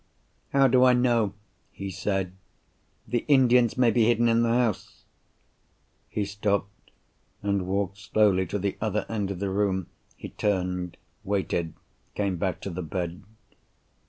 [0.51, 1.35] "How do I know?"
[1.71, 2.33] he said.
[3.07, 5.03] "The Indians may be hidden in the house."
[6.09, 6.89] He stopped,
[7.43, 9.89] and walked slowly to the other end of the room.
[10.15, 13.21] He turned—waited—came back to the bed.